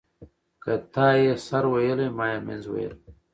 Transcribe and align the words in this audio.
ـ 0.33 0.61
که 0.63 0.73
تا 0.93 1.07
يې 1.23 1.33
سر 1.47 1.63
ويلى 1.73 2.07
ما 2.17 2.25
يې 2.33 2.39
منځ 2.47 2.63
ويلى. 2.69 2.97